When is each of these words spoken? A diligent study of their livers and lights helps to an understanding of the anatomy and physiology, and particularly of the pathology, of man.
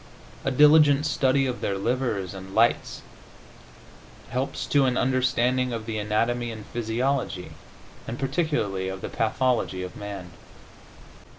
A 0.43 0.49
diligent 0.49 1.05
study 1.05 1.45
of 1.45 1.61
their 1.61 1.77
livers 1.77 2.33
and 2.33 2.55
lights 2.55 3.03
helps 4.29 4.65
to 4.65 4.85
an 4.85 4.97
understanding 4.97 5.71
of 5.73 5.85
the 5.85 5.99
anatomy 5.99 6.49
and 6.51 6.65
physiology, 6.65 7.51
and 8.07 8.17
particularly 8.17 8.87
of 8.89 9.01
the 9.01 9.09
pathology, 9.09 9.83
of 9.83 9.95
man. 9.95 10.31